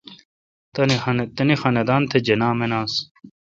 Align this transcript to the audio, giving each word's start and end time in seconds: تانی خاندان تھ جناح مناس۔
تانی 1.37 1.55
خاندان 1.61 2.01
تھ 2.09 2.15
جناح 2.27 2.53
مناس۔ 2.59 2.93